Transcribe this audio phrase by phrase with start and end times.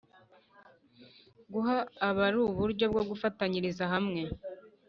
[1.53, 1.75] Guha
[2.07, 4.21] abari uburyo bwo gufatanyiriza hamwe